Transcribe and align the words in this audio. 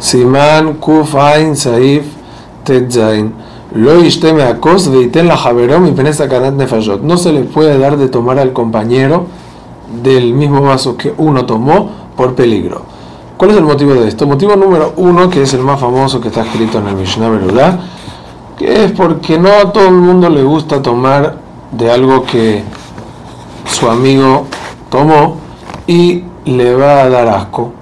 Saif 0.00 0.26
akos 4.40 4.90
veiten 4.90 5.28
la 5.28 5.36
y. 5.36 7.00
No 7.02 7.16
se 7.16 7.32
le 7.32 7.42
puede 7.42 7.78
dar 7.78 7.96
de 7.96 8.08
tomar 8.08 8.38
al 8.38 8.52
compañero 8.52 9.26
del 10.02 10.34
mismo 10.34 10.62
vaso 10.62 10.96
que 10.96 11.12
uno 11.18 11.46
tomó 11.46 11.90
por 12.16 12.34
peligro. 12.34 12.82
¿Cuál 13.36 13.52
es 13.52 13.56
el 13.56 13.64
motivo 13.64 13.94
de 13.94 14.08
esto? 14.08 14.26
Motivo 14.26 14.56
número 14.56 14.94
uno, 14.96 15.30
que 15.30 15.42
es 15.42 15.54
el 15.54 15.60
más 15.60 15.80
famoso 15.80 16.20
que 16.20 16.28
está 16.28 16.42
escrito 16.42 16.78
en 16.78 16.88
el 16.88 16.96
Mishnah 16.96 17.28
Berurah, 17.28 17.78
que 18.56 18.84
es 18.84 18.92
porque 18.92 19.38
no 19.38 19.48
a 19.48 19.72
todo 19.72 19.86
el 19.86 19.94
mundo 19.94 20.28
le 20.28 20.42
gusta 20.42 20.82
tomar 20.82 21.36
de 21.70 21.90
algo 21.90 22.24
que 22.24 22.64
su 23.66 23.88
amigo 23.88 24.46
tomó 24.90 25.36
y 25.86 26.24
le 26.44 26.74
va 26.74 27.02
a 27.02 27.08
dar 27.08 27.28
asco 27.28 27.72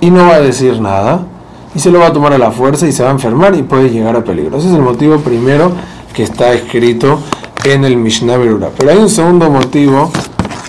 y 0.00 0.10
no 0.10 0.26
va 0.26 0.34
a 0.34 0.40
decir 0.40 0.80
nada 0.80 1.26
y 1.74 1.78
se 1.78 1.90
lo 1.90 2.00
va 2.00 2.08
a 2.08 2.12
tomar 2.12 2.32
a 2.32 2.38
la 2.38 2.50
fuerza 2.50 2.86
y 2.86 2.92
se 2.92 3.02
va 3.02 3.10
a 3.10 3.12
enfermar 3.12 3.54
y 3.54 3.62
puede 3.62 3.90
llegar 3.90 4.16
a 4.16 4.24
peligro. 4.24 4.58
Ese 4.58 4.68
es 4.68 4.74
el 4.74 4.82
motivo 4.82 5.18
primero 5.18 5.72
que 6.12 6.22
está 6.22 6.52
escrito 6.52 7.20
en 7.64 7.84
el 7.84 7.96
Mishnah 7.96 8.36
Berurah. 8.36 8.70
Pero 8.76 8.90
hay 8.90 8.98
un 8.98 9.10
segundo 9.10 9.50
motivo 9.50 10.10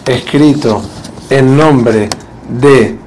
escrito 0.06 0.82
en 1.30 1.58
nombre 1.58 2.10
de 2.50 2.98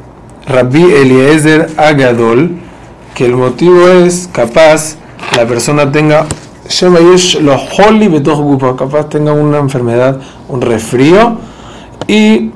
Rabbi 0.46 0.82
Eliezer 0.82 1.70
Agadol, 1.77 2.59
que 3.15 3.27
el 3.27 3.37
motivo 3.37 3.88
es 3.88 4.29
capaz 4.32 4.96
la 5.37 5.46
persona 5.46 5.90
tenga 5.90 6.27
capaz 8.77 9.09
tenga 9.09 9.32
una 9.32 9.59
enfermedad, 9.59 10.20
un 10.48 10.60
resfrío 10.60 11.37
y 12.06 12.51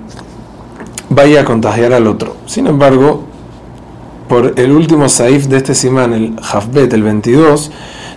vaya 1.09 1.43
a 1.43 1.45
contagiar 1.45 1.93
al 1.93 2.07
otro. 2.07 2.37
Sin 2.47 2.67
embargo, 2.67 3.25
por 4.29 4.55
el 4.57 4.73
último 4.73 5.09
saif 5.09 5.47
de 5.47 5.59
este 5.59 5.75
simán, 5.75 6.13
el 6.13 6.37
Hafbet, 6.43 6.93
el 6.93 7.03
22, 7.03 7.71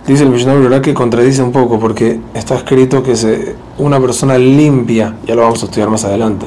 dice 0.06 0.22
el 0.24 0.30
Mishnah 0.30 0.82
que 0.82 0.94
contradice 0.94 1.42
un 1.42 1.52
poco 1.52 1.78
porque 1.78 2.20
está 2.34 2.56
escrito 2.56 3.02
que 3.02 3.16
se, 3.16 3.54
una 3.78 4.00
persona 4.00 4.36
limpia, 4.38 5.16
ya 5.26 5.34
lo 5.34 5.42
vamos 5.42 5.62
a 5.62 5.66
estudiar 5.66 5.88
más 5.88 6.04
adelante, 6.04 6.46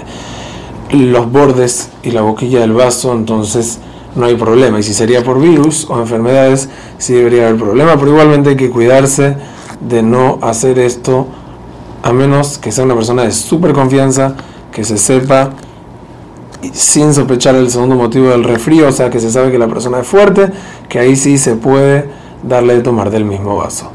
los 0.92 1.32
bordes 1.32 1.90
y 2.04 2.12
la 2.12 2.22
boquilla 2.22 2.60
del 2.60 2.74
vaso, 2.74 3.14
entonces 3.14 3.80
no 4.16 4.26
hay 4.26 4.36
problema. 4.36 4.80
Y 4.80 4.84
si 4.84 4.94
sería 4.94 5.24
por 5.24 5.40
virus 5.40 5.88
o 5.90 6.00
enfermedades, 6.00 6.70
sí 6.98 7.14
debería 7.14 7.48
haber 7.48 7.60
problema, 7.60 7.96
pero 7.96 8.12
igualmente 8.12 8.52
hay 8.52 8.56
que 8.56 8.70
cuidarse 8.70 9.38
de 9.80 10.04
no 10.04 10.40
hacer 10.42 10.78
esto 10.80 11.28
a 12.04 12.12
menos 12.12 12.58
que 12.58 12.72
sea 12.72 12.84
una 12.84 12.96
persona 12.96 13.24
de 13.24 13.32
súper 13.32 13.74
confianza, 13.74 14.36
que 14.72 14.84
se 14.84 14.98
sepa 14.98 15.52
sin 16.72 17.14
sospechar 17.14 17.56
el 17.56 17.70
segundo 17.70 17.96
motivo 17.96 18.30
del 18.30 18.44
refrío, 18.44 18.88
o 18.88 18.92
sea 18.92 19.10
que 19.10 19.20
se 19.20 19.32
sabe 19.32 19.52
que 19.52 19.58
la 19.58 19.68
persona 19.68 20.00
es 20.00 20.08
fuerte, 20.08 20.52
que 20.90 21.00
ahí 21.00 21.16
sí 21.16 21.38
se 21.38 21.56
puede 21.56 22.10
darle 22.44 22.76
de 22.76 22.82
tomar 22.82 23.10
del 23.10 23.26
mismo 23.26 23.56
vaso. 23.56 23.94